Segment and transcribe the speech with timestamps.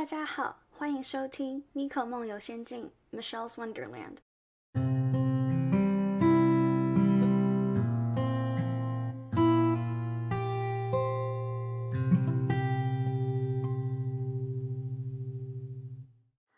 [0.00, 4.16] 大家好，欢迎收听《Miko 梦游仙境》（Michelle's Wonderland）。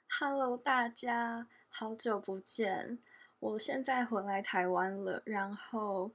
[0.09, 3.00] Hello，大家好久不见！
[3.40, 6.12] 我现在回来台湾了，然后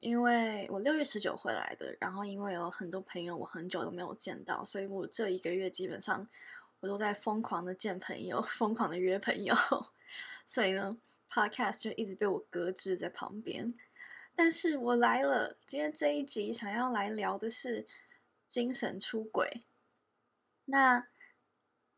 [0.00, 6.28] 因为我六月十九回来的，然后因为有很多朋友我很久都没有见到，所以我这一个月基本上
[6.80, 9.54] 我都在疯狂的见朋友， 疯狂的约朋友，
[10.46, 10.98] 所以呢
[11.30, 13.74] ，Podcast 就一直被我搁置在旁边。
[14.36, 17.86] 但是我来了，今天这一集想要来聊的是
[18.48, 19.64] 精神出轨。
[20.66, 21.08] 那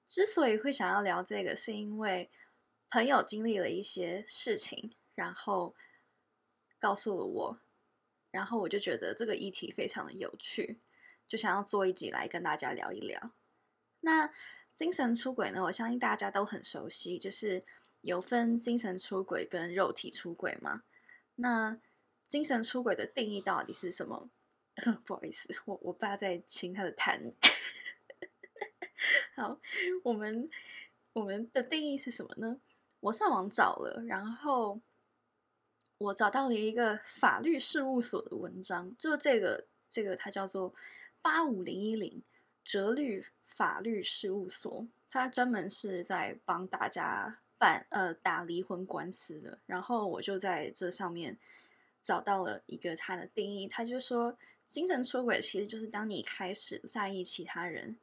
[0.06, 2.30] 之所以会想要聊这个，是因为
[2.88, 5.74] 朋友经历了一些事情，然后
[6.78, 7.60] 告诉了我，
[8.30, 10.80] 然后我就觉得这个议题非常的有趣，
[11.28, 13.32] 就想要做一集来跟大家聊一聊。
[14.00, 14.32] 那
[14.80, 15.62] 精神出轨呢？
[15.62, 17.62] 我相信大家都很熟悉，就是
[18.00, 20.84] 有分精神出轨跟肉体出轨嘛。
[21.34, 21.78] 那
[22.26, 24.30] 精神出轨的定义到底是什么？
[25.04, 27.34] 不好意思，我我爸在亲他的痰。
[29.36, 29.60] 好，
[30.02, 30.48] 我们
[31.12, 32.58] 我们的定义是什么呢？
[33.00, 34.80] 我上网找了，然后
[35.98, 40.72] 我找到了一个法律事务所的文章，就这个这个它叫做
[41.20, 42.22] 八五零一零
[42.64, 49.58] 哲律法律事务所，它专门是在帮大家办呃打离婚官司的。
[49.66, 51.38] 然后我就在这上面
[52.02, 57.98] 找到了一个他的定义，他就说精神出轨其实就是当你开始在意其他人。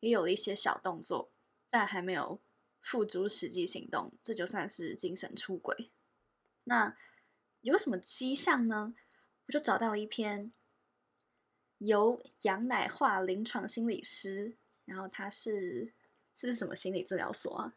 [0.00, 1.30] 也有一些小动作，
[1.70, 2.40] 但还没有
[2.80, 5.92] 付诸实际行动，这就算是精神出轨。
[6.64, 6.96] 那
[7.60, 8.96] 有什么迹象呢？
[9.46, 10.52] 我就找到了一篇
[11.78, 15.92] 由杨乃化临床心理师，然后他是
[16.34, 17.74] 这是什么心理治疗所啊？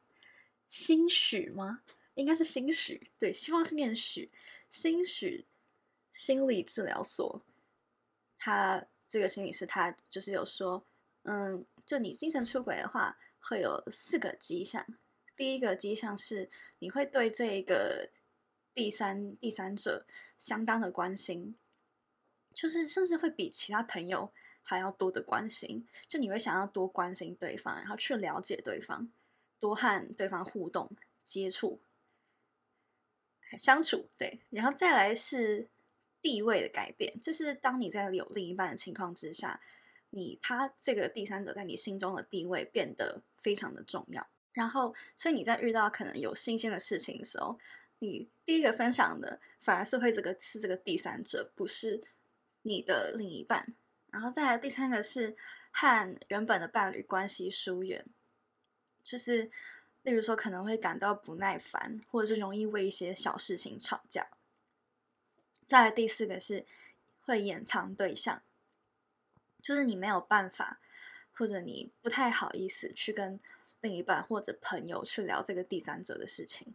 [0.67, 1.81] 新许吗？
[2.15, 4.31] 应该是新许，对，希望是念许
[4.69, 5.45] 新许
[6.11, 7.41] 心理治疗所。
[8.37, 10.85] 他这个心理师，他就是有说，
[11.23, 11.65] 嗯。
[11.85, 14.83] 就你精神出轨的话，会有四个迹象。
[15.37, 16.49] 第一个迹象是
[16.79, 18.09] 你会对这个
[18.73, 20.03] 第三第三者
[20.39, 21.55] 相当的关心，
[22.55, 24.33] 就是甚至会比其他朋友
[24.65, 25.87] 还要多的关心。
[26.05, 29.09] 就你会想要多关心对方，然后去了解对方，
[29.61, 30.91] 多和对方互动、
[31.23, 31.79] 接触、
[33.57, 34.09] 相处。
[34.17, 35.65] 对，然后再来是
[36.21, 39.61] 地位的改变，就是当你在有另一半的情况之下。
[40.11, 47.59] 你他这个第三者在你心中的地位变得非常的重要，然后所以你在遇到可能有新鲜的事情的时候，
[47.99, 52.01] 你第一个分享的反而是会这个是这个第三者，不是
[52.61, 53.73] 你的另一半。
[54.15, 55.35] 然后再来第三个是
[55.71, 58.05] 和原本的伴侣关系疏远，
[59.03, 59.51] 就是
[60.03, 64.25] 例如说可能会感到不耐烦，或者是容易为一些小事情吵架。
[65.65, 66.65] 再来第四个是
[67.19, 68.41] 会掩藏对象。
[69.61, 70.79] 就是你没有办法，
[71.33, 73.37] 或者你不太好意思去跟
[73.81, 76.73] 另一半或者朋友去聊这个第三者的事情。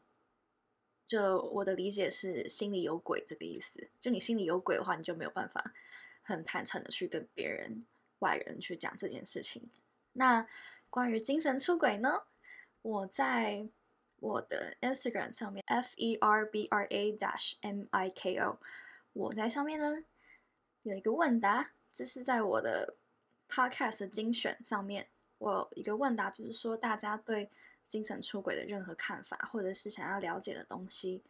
[1.06, 3.88] 就我的理解是心里有鬼这个意思。
[3.98, 5.72] 就你心里有鬼的话，你就没有办法
[6.30, 7.84] 很坦诚的去跟别人
[8.20, 9.68] 外人去讲这件事情。
[10.12, 10.46] 那
[10.88, 12.22] 关于精神出轨呢？
[12.82, 13.68] 我在
[14.20, 18.58] 我的 Instagram 上面 f e r b r a dash m i k o，
[19.12, 20.04] 我在上面呢
[20.82, 21.72] 有一个问答。
[21.92, 22.94] 这是在我的
[23.48, 25.08] podcast 精选上面，
[25.38, 27.50] 我有一个问答，就是说大家对
[27.86, 31.22] 精神出轨的任何看法，或者是想要了解的东西。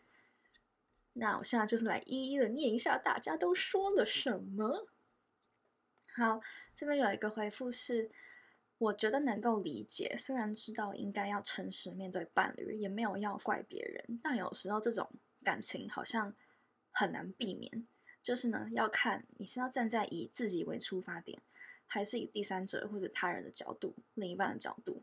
[1.12, 4.88] 那我现在就是来一一的念一下大家都说了什么。
[6.14, 6.40] 好，
[6.74, 8.10] 这边有一个回复是，
[8.78, 15.10] 我觉得能够理解，虽然知道应该要诚实面对伴侣，也没有要怪别人，但有时候这种
[15.44, 16.34] 感情好像
[16.90, 17.86] 很难避免。
[18.22, 21.40] 就是呢，要看你是要站在以自己为出发点，
[21.86, 25.02] 还是以第三者或者他人的角度、另一半的角度。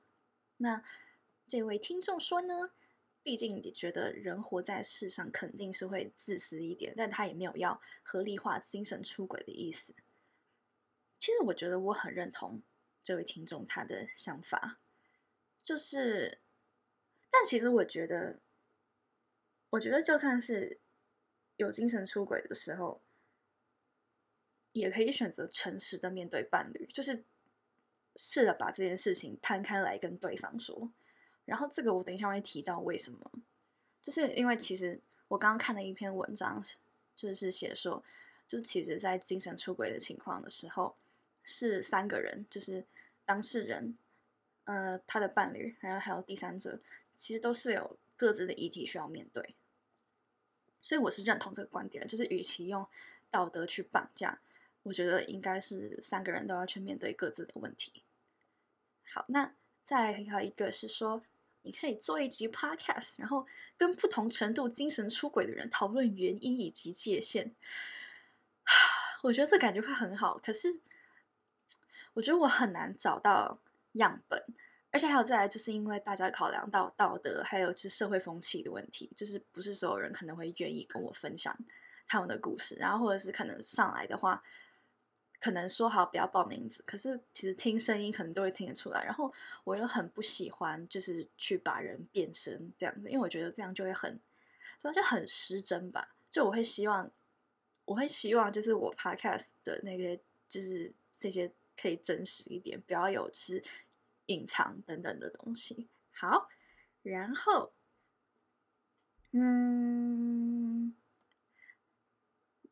[0.58, 0.84] 那
[1.48, 2.72] 这位听众说呢，
[3.28, 9.94] 毕竟你觉得人活在世上肯定是会自私一点，但他也没有要合理化精神出轨的意思。
[11.20, 12.62] 其实我觉得我很认同
[13.04, 14.80] 这位听众他的想法，
[15.62, 16.40] 就是，
[17.30, 18.40] 但其实我觉得，
[19.72, 20.80] 我觉得就算是
[21.58, 23.02] 有精神出轨的时候。
[24.72, 27.26] 也可以选择诚实的面对伴侣，就是
[28.16, 30.94] 试着把这件事情摊开来跟对方说。
[31.48, 33.32] 然后这个我等一下会提到为什么，
[34.02, 35.00] 就是因为其实
[35.30, 36.62] 我刚刚看了一篇文章，
[37.16, 38.04] 就是写说，
[38.48, 40.96] 就其实在精神出轨的情况的时候，
[41.44, 42.86] 是三个人，就是
[43.24, 43.98] 当事人，
[44.66, 46.80] 呃，他的伴侣，然后还有第三者，
[47.16, 49.56] 其实都是有各自的议题需要面对。
[50.82, 52.86] 所以我是认同这个观点，就是与其用
[53.32, 54.40] 道德去绑架，
[54.84, 58.04] 我觉得应该是三个人都要去面对各自的问题。
[59.06, 59.54] 好，那
[59.84, 61.22] 再还有一个是说，
[61.68, 63.46] 你可以做一集 podcast，然后
[63.78, 67.54] 跟不同程度精神出轨的人讨论原因以及界限。
[69.22, 70.80] 我觉得这感觉会很好，可是
[72.14, 73.60] 我觉得我很难找到
[73.94, 74.42] 样本，
[74.92, 81.54] 而且还有再来，就是因为大家考量到道德，还有就是社会风气的问题，就是不是所有人可能会愿意跟我分享
[82.08, 84.42] 他们的故事，然后或者是可能上来的话。
[85.40, 89.04] 可能说好不要报名字，可是其实听声音可能都会听得出来。
[89.04, 89.32] 然后
[89.64, 94.20] 我又很不喜欢，就是去把人变声这样子，因为我觉得这样就会很，
[94.94, 96.16] 就很失真吧。
[96.32, 97.12] 就我会希望，
[97.86, 100.20] 我会希望就是我 podcast 的那个，
[100.50, 103.64] 就是这些可以真实一点，不要有就是
[104.26, 105.88] 隐藏等等的东西。
[106.12, 106.50] 好，
[107.04, 107.74] 然后，
[109.34, 110.96] 嗯，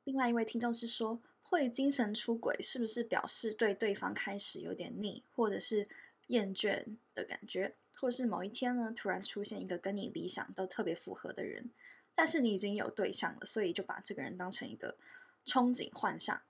[0.03, 1.21] 另外一位听众是说。
[1.47, 5.87] 会精神出轨是不是表示对对方开始有点腻，或者是
[6.27, 6.83] 厌倦
[7.13, 11.69] 的感觉，或是某一天呢突然出现一个跟你理想都特别符合的人，
[12.13, 14.97] 但是你已经有对象了，所以就把这个人当成一个
[15.45, 16.41] 憧憬幻想，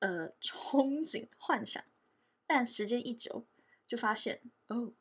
[0.00, 1.82] 呃，憧憬幻想，
[2.46, 3.44] 但时间一久
[3.86, 4.92] 就发现哦。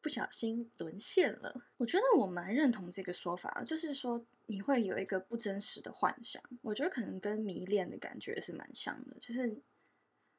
[0.00, 6.42] 不小心沦陷了，我觉得我蛮认同这个说法，就是说你会有一个不真实的幻想。
[6.60, 9.56] 我觉得可能跟迷恋的感觉是蛮像的，就是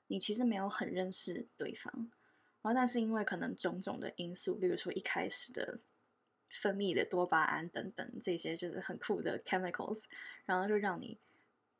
[0.05, 1.91] 你其实没有很认识对方，
[2.61, 5.79] 然后但是因为可能种种的因素，比如说一开始的
[6.51, 10.03] 分泌的多巴胺等等这些就是很酷的 chemicals，
[10.45, 11.17] 然后就让你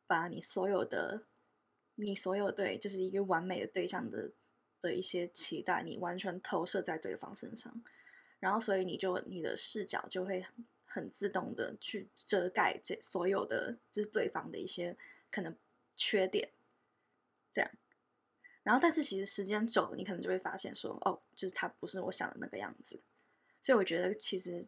[0.07, 1.24] 把你所有的
[1.94, 4.31] 你所有对就是一个完美的对象的。
[4.81, 7.74] 的一些期待，你完全投射在对方身上，
[8.38, 10.45] 然后所以你就你的视角就会
[10.93, 14.95] 很自动的去遮盖这所有的就是对方的一些
[15.31, 15.57] 可能
[15.95, 16.47] 缺点，
[17.51, 17.71] 这样，
[18.61, 23.01] 然后但是其实时间久了，你可能就会发现说，哦，就是他不是我想的那个样子，
[23.59, 24.63] 所以我觉得其实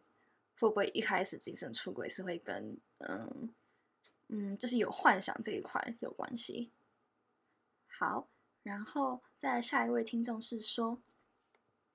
[0.58, 3.54] 会不会一开始精神出轨是会跟嗯
[4.26, 6.72] 嗯就是有幻想这一块有关系，
[7.86, 8.28] 好。
[8.64, 11.00] 然后再下一位听众是说，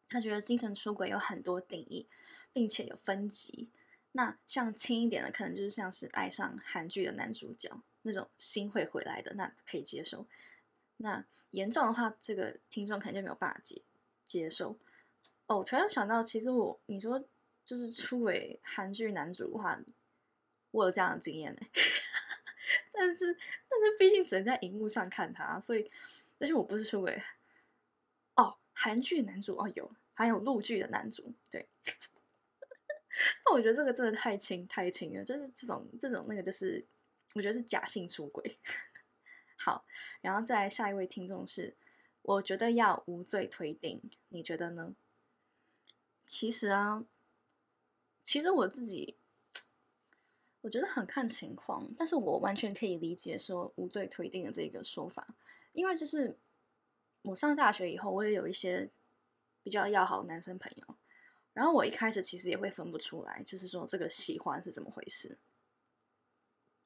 [0.07, 2.07] 他觉得精神出轨有很多定义，
[2.53, 3.69] 并且有分级。
[4.13, 7.69] 那像轻一点的，可能就是像是爱上韩剧的男主角
[8.01, 10.27] 那种心会回来的，那可以接受。
[10.97, 13.81] 那严重的话，这个听众肯定就没有办法接
[14.23, 14.77] 接受。
[15.47, 17.23] 哦，突然想到，其实我你说
[17.65, 19.79] 就是出轨韩剧男主的话，
[20.71, 21.61] 我有这样的经验呢。
[22.93, 23.33] 但是
[23.67, 25.89] 但是毕竟只能在荧幕上看他，所以。
[26.37, 27.21] 但是我不是出轨
[28.33, 31.67] 哦，韩剧男主哦有，还有陆剧的男主，对。
[33.45, 36.85] 那我觉得这个真的太轻太轻了，就是这种这种那个，就是
[37.33, 38.59] 我觉得是假性出轨。
[39.57, 39.85] 好，
[40.21, 41.75] 然后再下一位听众是，
[42.23, 44.95] 我觉得要无罪推定，你觉得呢？
[46.25, 47.05] 其实啊，
[48.23, 49.17] 其实我自己
[50.61, 55.27] 我觉得很看情况，但是我完全可以理解说无罪推定的这个说法。
[55.73, 56.37] 因为就是
[57.21, 58.89] 我上大学以后，我也有一些
[59.61, 60.95] 比较要好的男生朋友，
[61.53, 65.37] 然后我一开始其实也会分不出来，就是说这个喜欢是怎么回事。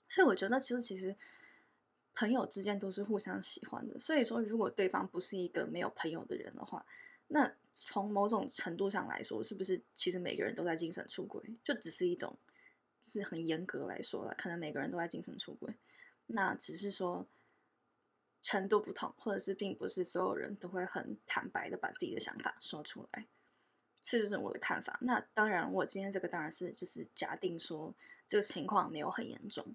[0.07, 1.15] 所以我觉得其实其实
[2.13, 3.97] 朋友之间都是互相喜欢的。
[3.99, 6.85] 所以说，如果对方不是一个没有朋友的人的话，
[7.27, 11.41] 那从某种程度上来说，是不是其实每个人都在精神出轨？
[11.63, 12.37] 就只是一种
[13.03, 15.73] 是很严格来说了，可能每个人都在精神出轨，
[16.27, 17.25] 那只是说。
[18.41, 23.25] 程度不同，或者是并不是所有人都会很坦白的把自己的想法说出来，
[24.07, 24.99] 这就是我的看法。
[25.01, 27.91] 那当然，我今天这个当然是就是假定说
[28.27, 29.65] 这个情况没有很严重。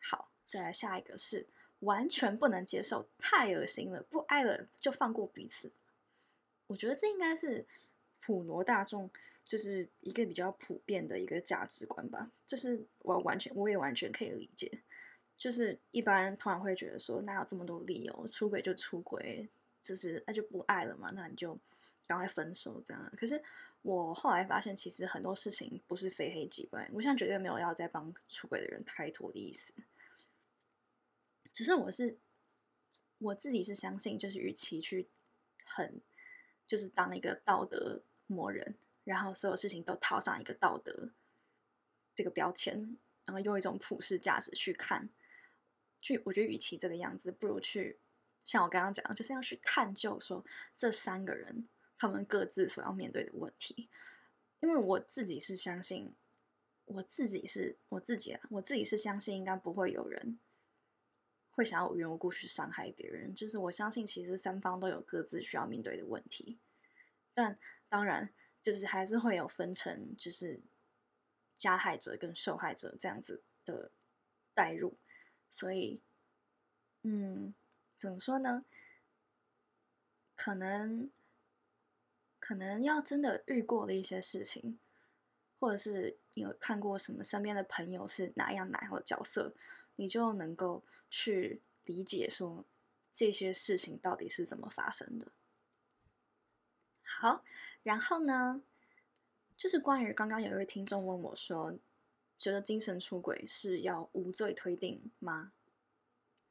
[0.00, 1.44] 好，再来下一个是
[1.80, 5.72] 完全不能接受，太恶心了，不爱了就放过彼此。
[6.68, 7.66] 我觉得这应该是
[8.20, 9.10] 普罗大众
[9.42, 14.80] 就是一个比较普遍的一个价值观吧，就是我完全我也完全可以理解。
[15.36, 19.48] 就是一般人突然会觉得说，哪有这么多理由出轨就出轨，
[19.82, 21.58] 就是那就不爱了嘛，那你就
[22.08, 23.12] 赶快分手这样。
[23.16, 23.40] 可是
[23.82, 26.90] 我后来发现，其实很多事情不是非黑即白。
[26.92, 29.72] 我现在绝对没有要再帮出轨的人开脱的意思，
[31.52, 32.18] 只是我是
[33.18, 35.08] 我自己是相信，就是与其去
[35.64, 36.00] 很
[36.66, 38.74] 就是当一个道德魔人，
[39.04, 41.10] 然后所有事情都套上一个道德
[42.14, 45.08] 这个标签，然后用一种普世价值去看。
[46.00, 47.98] 去，我觉得与其这个样子，不如去
[48.44, 50.44] 像我刚刚讲，就是要去探究说
[50.76, 53.90] 这三个人他们各自所要面对的问题。
[54.60, 56.14] 因为我自己是相信，
[56.84, 60.40] 我自己是我自己啊，我自己是相信应该不会有人
[61.50, 63.32] 会想要无缘无故去伤害别人。
[63.34, 66.58] 就是我相信，其实三方都有各自需要面对的问题，
[67.34, 67.56] 但
[67.88, 70.60] 当然就是还是会有分成，就是
[71.56, 73.92] 加害者跟受害者这样子的
[74.54, 74.98] 代入。
[75.50, 76.02] 所以，
[77.02, 77.54] 嗯，
[77.96, 78.64] 怎么说呢？
[80.34, 81.10] 可能。
[82.48, 84.78] 可能要真的遇过的一些事情，
[85.60, 89.52] 或者是你有看过什么身边的朋友是哪样哪样的角色，
[89.96, 92.64] 你就能够去理解说
[93.12, 95.30] 这些事情到底是怎么发生的。
[97.02, 97.44] 好，
[97.82, 98.62] 然后呢，
[99.54, 101.78] 就是关于刚刚有一位听众问我说，
[102.38, 105.52] 觉得精神出轨是要无罪推定吗？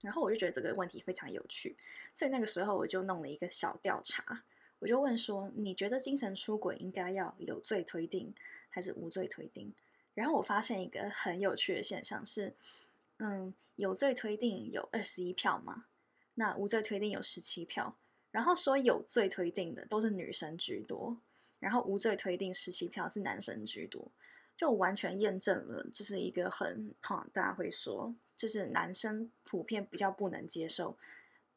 [0.01, 1.75] 然后我就觉得这个问题非常有趣，
[2.13, 4.43] 所以那个时候我就弄了一个小调查。
[4.79, 8.34] 我就问说：“你觉得精神出轨应该要有罪推定
[8.69, 9.74] 还是无罪推定？”
[10.13, 12.55] 然后我发现一个很有趣的现象是，
[13.17, 15.86] 嗯，有罪推定有二十一票嘛，
[16.36, 17.98] 那无罪推定有十七票。
[18.29, 21.17] 然后说有罪推定的都是女生居多，
[21.60, 24.12] 然后无罪推定十七票是男生居多，
[24.55, 30.96] 就完全验证了这是一个很通常大家会说，就是男生普遍比较不能接受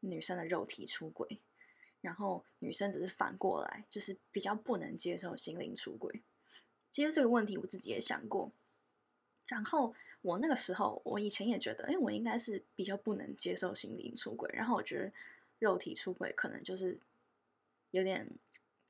[0.00, 1.41] 女生的肉体出轨。
[2.00, 6.23] 然后女生只是反过来，就是比较不能接受心灵出轨。
[6.90, 8.50] 其实这个问题我自己也想过。
[9.47, 14.50] 然后我那个时候，我以前也觉得，哎，我应该是比较不能接受心灵出轨。
[14.54, 15.12] 然后我觉得
[15.59, 16.99] 肉体出轨可能就是
[17.90, 18.26] 有点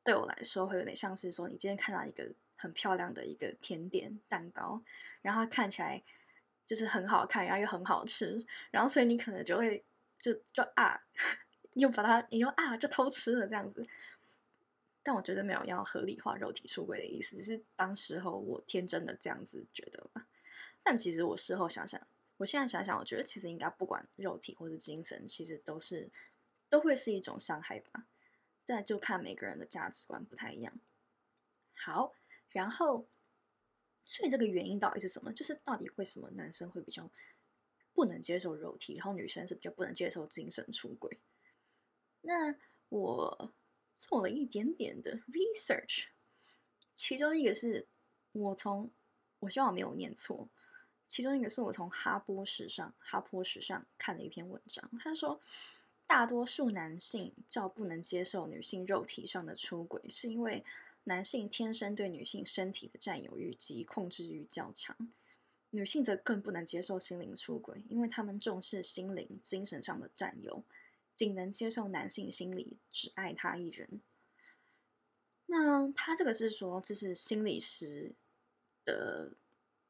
[0.04, 4.82] 对我来说会有点像是说，你今天看到一个很漂亮的一个甜点蛋糕，
[5.22, 6.02] 然后看起来
[6.66, 9.82] 就是很好看，然后又很好吃，然后所以你可能就会
[10.18, 11.02] 就就啊。
[11.74, 13.86] 又把它，你又啊，就偷吃了这样子。
[15.02, 20.26] 但我觉得没有要合理化肉体出轨的意思，只是当时候我天真的这样子觉得嘛。
[20.82, 22.00] 但其实我事后想想，
[22.36, 26.10] 我现在想想，我觉得其实应该不管肉体或者精神，其实都是
[26.68, 28.06] 都会是一种伤害吧。
[28.66, 30.72] 但就看每个人的价值观不太一样。
[31.72, 32.14] 好，
[32.50, 33.06] 然后，
[34.04, 35.32] 所以这个原因到底是什么？
[35.32, 37.10] 就是到底为什么男生会比较
[37.94, 41.18] 不能接受肉体，然后女生是比较不能接受精神出轨？
[42.22, 42.54] 那
[42.88, 43.52] 我
[43.96, 46.04] 做了一点点的 research，
[46.94, 47.86] 其中一个是
[48.32, 48.90] 我从
[49.38, 50.48] 我希望我没有念错，
[51.08, 55.40] 其中一个是我从哈波史上哈波史上看的一篇文章，他说
[56.06, 60.64] 大多数男性较不能接受女性肉体上的出轨，是因为
[61.04, 64.96] 男性天生对女性身体的占有欲及控制欲较强，
[65.70, 70.62] 女性则更不能接受心灵出轨，因为他们重视心灵、精神上的占有。
[71.20, 74.00] 仅能接受男性心理，只爱他一人。
[75.44, 78.10] 那他这个是说，这是心理师
[78.86, 79.30] 的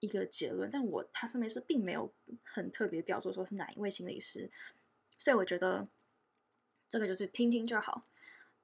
[0.00, 4.50] 一个结论，但我他上面是并没有很特别表述说是哪一位心理师，
[5.18, 5.86] 所以我觉得
[6.88, 8.04] 这个就是听听就好。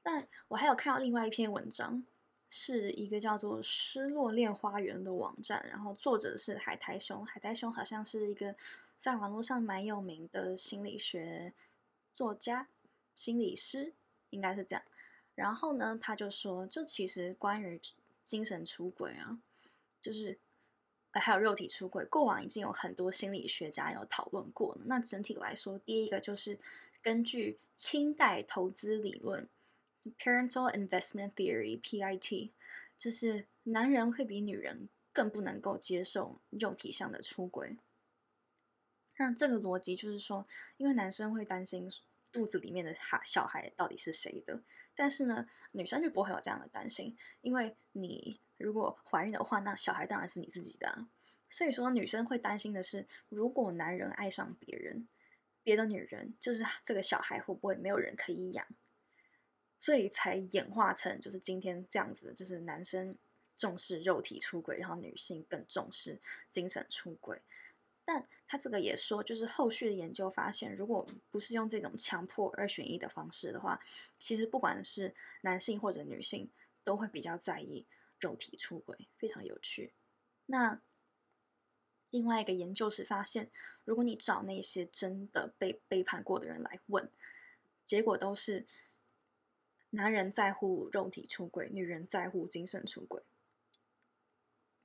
[0.02, 2.04] 但我还有看到另外一篇文章，
[2.48, 8.56] 是一个叫做《失落恋花园》的网站，然后作者是海苔熊，海苔熊好像是一个
[8.98, 11.52] 在网络上蛮有名的心理学。
[12.16, 12.66] 作家、
[13.14, 13.92] 心理师
[14.30, 14.82] 应该是这样。
[15.36, 17.80] 然后呢，他就说，就其实关于
[18.24, 19.38] 精神出轨啊，
[20.00, 20.38] 就是
[21.12, 24.80] 还有肉体出轨，过往已经有很多心理学家有讨论过了。
[24.86, 26.58] 那整体来说，第一个就是
[27.02, 29.46] 根据清代投资理论
[30.18, 32.50] （Parental Investment Theory，PIT），
[32.96, 37.76] 就是男人会比女人更不能够接受肉体上的出轨。
[39.16, 40.46] 那这个逻辑就是说，
[40.76, 41.90] 因为男生会担心
[42.32, 44.62] 肚子里面的孩小孩到底是谁的，
[44.94, 51.06] 但是呢，女生就不会有这样的担心，因为你如果怀孕的话，那小孩当然是你自己的。
[51.48, 55.08] 所以说，女生会担心的是，如果男人爱上别人，
[55.62, 58.66] 别的女人，就是这个小孩会不会没有人可以养？
[59.78, 63.16] 所以才演化成就是今天这样子，就是男生
[63.56, 67.40] 重视肉体出轨，然后女性更重视精神出轨。
[68.06, 73.80] 但他这个也说，就是后续的研究发现，如果不是用这种强迫二选一的方式的话，
[74.20, 76.48] 其实不管是男性或者女性，
[76.84, 77.84] 都会比较在意
[78.20, 79.92] 肉体出轨，非常有趣。
[80.46, 80.80] 那
[82.10, 83.50] 另外一个研究是发现，
[83.84, 87.10] 如果你找那些真的被背叛过的人来问，
[87.84, 88.64] 结果都是
[89.90, 93.24] 男人在乎肉体出轨，女人在乎精神出轨。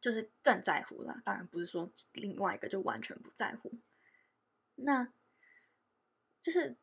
[0.01, 3.71] 就是更在乎啦，当然不是说另外一个就完全不在乎。
[4.75, 5.07] 那
[6.41, 6.75] 就是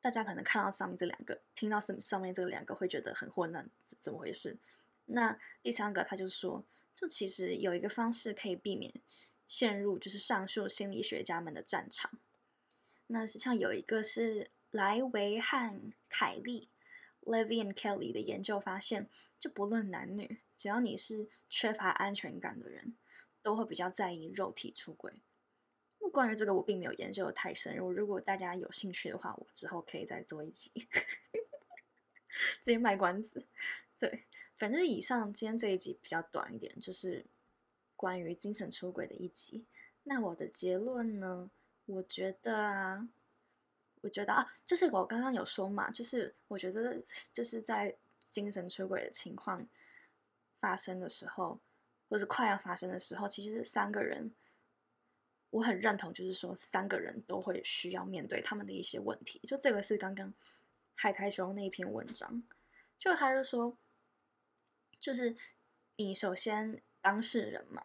[0.00, 3.68] 大家可能看到上面这两个，听到上上面这两个会觉得很混乱，
[4.00, 4.56] 怎么回事？
[5.06, 6.64] 那第三个他就说，
[6.94, 8.94] 就其实有一个方式可以避免
[9.48, 12.12] 陷入就是上述心理学家们的战场。
[13.08, 16.70] 那像有一个是莱维和凯利
[17.22, 22.96] （Levy and Kelly） 的研究发现，就不论男女，只要你是缺乏安全感的人，
[23.42, 25.12] 都会比较在意肉体出轨。
[25.98, 27.90] 那关于这个，我并没有研究的太深入。
[27.90, 30.70] 如果大家有兴趣的话，我之后可以再做一集，
[32.62, 33.44] 直接卖关子。
[33.98, 34.22] 对，
[34.56, 37.26] 反正以上今天这一集比较短一点，就是
[37.96, 39.66] 关于精神出轨的一集。
[40.04, 41.50] 那我的结论呢？
[41.86, 43.08] 我觉得啊，
[44.02, 47.02] 我觉得啊，就是我刚刚有说嘛，就是我觉得
[47.34, 49.66] 就是在精神出轨的情况
[50.62, 51.58] 发生的时候，
[52.08, 54.32] 或是快要发生的时候，其实三个人。
[55.50, 59.38] 我很认同，就是说三个人都会需要面对他们的一些问题。
[59.46, 60.32] 就这个是刚刚
[60.94, 62.42] 海苔熊那一篇文章，
[62.96, 63.76] 就他就说，
[64.98, 65.36] 就是
[65.96, 67.84] 你首先当事人嘛，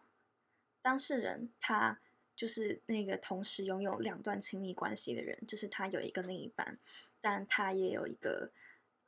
[0.80, 2.00] 当事人他
[2.34, 6.78] 就是那个同时拥有两段亲密关系的人，就是他有一个另一半，
[7.20, 8.50] 但他也有一个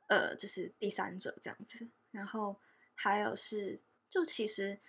[0.07, 1.87] 呃，就是第三者这样子。
[2.11, 2.55] 然后
[3.01, 4.79] 还有是，就其实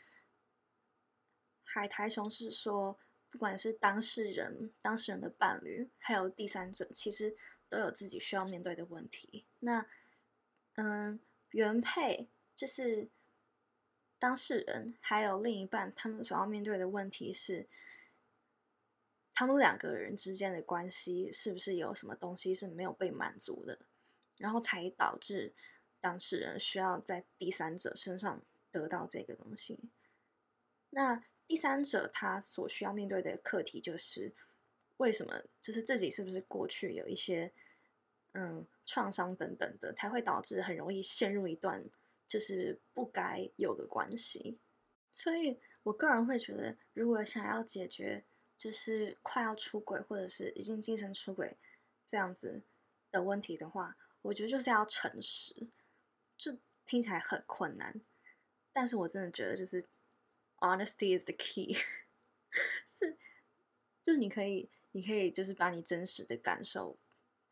[1.65, 2.99] 海苔熊是说。
[3.33, 7.35] 不管是当事人、当事人的伴侣，还有第三者，其实
[7.71, 9.47] 都有自己需要面对的问题。
[9.61, 9.87] 那，
[10.75, 13.09] 嗯，原配就是
[14.19, 17.67] 当事人，还有另一半，他们所要面对的问题是，
[19.33, 23.79] 他们两个人之间的关系是不是有什么东西是没有被满足的，
[24.37, 25.55] 然后才导致
[26.03, 29.79] 当事人需要在第三者身上得到这个东西。
[30.91, 31.25] 那。
[31.49, 34.33] 第三者他所需要面对的课题就是，
[34.97, 37.53] 为什么就是自己是不是过去有一些
[38.33, 41.85] 嗯创伤等等的，才会导致很容易陷入一段
[42.27, 44.57] 就是不该有的关系。
[45.13, 48.25] 所以我个人会觉得，如果想要解决
[48.57, 51.55] 就是快要出轨或者是已经精神出轨
[52.07, 52.63] 这样子
[53.11, 55.55] 的问题的话，我觉得就是要诚实。
[56.51, 58.01] 就听起来很困难，
[58.73, 59.87] 但是我真的觉得就是。
[60.65, 61.75] Honesty is the key，
[62.89, 63.19] 是，
[64.01, 66.97] 就是你可以，你可以就是把你真实的感受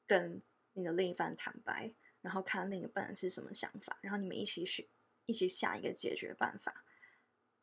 [0.06, 0.40] 跟
[0.74, 4.88] 你的另一半坦白，然后看另一半是什么想法，然后你们一起去
[5.26, 6.84] 一起想一个解决办法。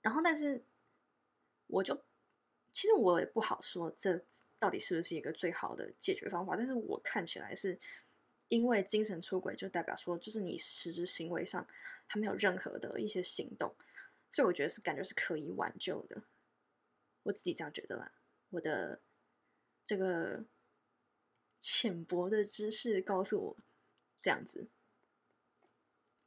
[0.02, 0.62] 然后，但是
[1.68, 2.04] 我就
[2.74, 4.22] 其实我也不好说这
[4.60, 7.80] 到底是不是一个最好的解决方法，但是我看起来是
[8.50, 11.68] 因为精神出轨就代表说，就是你实质行为上
[12.06, 13.74] 还没有任何的一些行动。
[14.30, 16.22] 所以我觉得是感觉是可以挽救的，
[17.24, 18.12] 我自己这样觉得啦。
[18.50, 19.02] 我的
[19.86, 20.44] 这个
[21.62, 23.58] 浅薄的知识告诉我
[24.22, 24.68] 这样子。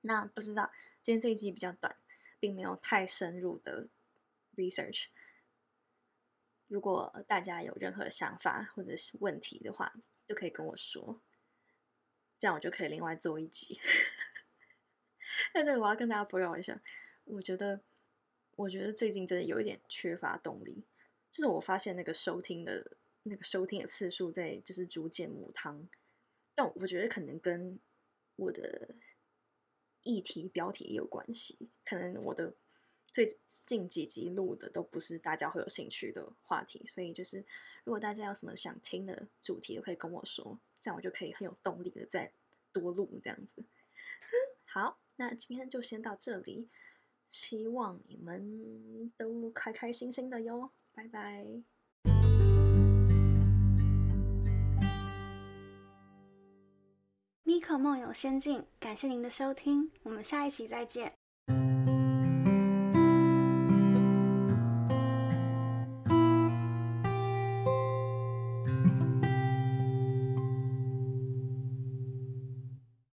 [0.01, 1.95] 那不知道今天这一集比较短，
[2.39, 3.89] 并没有太深入的
[4.57, 5.09] research。
[6.69, 9.93] 如果大家有任何想法或者是问题的话，
[10.27, 11.21] 都可以跟我说，
[12.41, 13.79] 这样我就可以另外做一集。
[15.55, 16.83] 哎，对，我要跟大家报告一下，
[17.23, 17.83] 我觉得。
[18.57, 20.85] 我觉得最近真的有一点缺乏动力，
[21.31, 25.89] 就是我发现那个收听的那个收听的次数在就是逐渐母汤，
[26.55, 27.81] 但我觉得可能跟
[28.37, 28.97] 我的
[30.03, 32.55] 议题标题也有关系，可能我的
[33.11, 37.39] 最近几集录的都不是大家会有兴趣的话题，所以就是
[37.85, 42.33] 如果大家有什么想听的主题，可以跟我说，这样我就可以很有动力的再
[42.73, 43.65] 多录这样子。
[44.65, 46.69] 好，那今天就先到这里。
[47.29, 51.47] 希望你们都开开心心的哟，拜拜。
[57.45, 61.20] 米可梦游仙境，感谢您的收听，我们下一期再见。